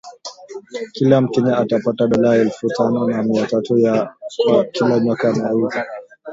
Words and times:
Kila 0.93 1.21
mkenya 1.21 1.57
atapata 1.57 2.07
dola 2.07 2.35
elfu 2.35 2.67
tano 2.67 3.07
na 3.07 3.23
mia 3.23 3.45
tatu 3.47 3.77
kwa 4.51 4.65
kila 4.65 4.99
nyoka 4.99 5.29
anayeuza 5.29 5.85